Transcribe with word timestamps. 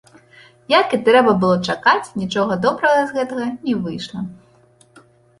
Як 0.79 0.93
і 0.97 0.99
трэба 1.07 1.31
было 1.41 1.57
чакаць, 1.73 2.13
нічога 2.21 2.57
добрага 2.63 3.03
з 3.11 3.15
гэтага 3.17 3.45
не 3.69 3.75
выйшла. 3.83 4.19